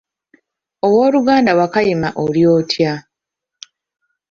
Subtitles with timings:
[0.85, 2.93] Ow'oluganda Wakayima oli otya?